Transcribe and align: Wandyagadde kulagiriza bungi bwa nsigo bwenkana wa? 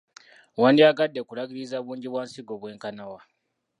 Wandyagadde 0.61 1.19
kulagiriza 1.27 1.77
bungi 1.85 2.07
bwa 2.11 2.21
nsigo 2.27 2.53
bwenkana 2.61 3.03
wa? 3.11 3.19